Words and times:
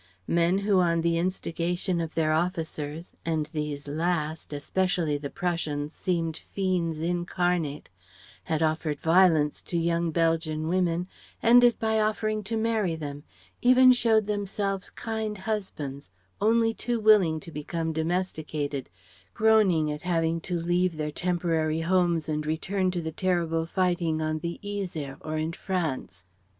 Men 0.27 0.57
who 0.57 0.79
on 0.79 1.01
the 1.01 1.19
instigation 1.19 2.01
of 2.01 2.15
their 2.15 2.31
officers 2.31 3.13
and 3.23 3.45
these 3.53 3.87
last, 3.87 4.51
especially 4.51 5.15
the 5.19 5.29
Prussians, 5.29 5.93
seemed 5.93 6.37
fiends 6.51 6.97
incarnate 6.97 7.87
had 8.45 8.63
offered 8.63 8.99
violence 8.99 9.61
to 9.61 9.77
young 9.77 10.09
Belgian 10.09 10.67
women, 10.67 11.07
ended 11.43 11.77
by 11.77 11.99
offering 11.99 12.41
to 12.45 12.57
marry 12.57 12.95
them, 12.95 13.25
even 13.61 13.91
showed 13.91 14.25
themselves 14.25 14.89
kind 14.89 15.37
husbands, 15.37 16.09
only 16.41 16.73
too 16.73 16.99
willing 16.99 17.39
to 17.39 17.51
become 17.51 17.93
domesticated, 17.93 18.89
groaning 19.35 19.91
at 19.91 20.01
having 20.01 20.41
to 20.41 20.59
leave 20.59 20.97
their 20.97 21.11
temporary 21.11 21.81
homes 21.81 22.27
and 22.27 22.47
return 22.47 22.89
to 22.89 23.03
the 23.03 23.11
terrible 23.11 23.67
fighting 23.67 24.19
on 24.19 24.39
the 24.39 24.59
Yser 24.63 25.17
or 25.21 25.37
in 25.37 25.53
France. 25.53 26.25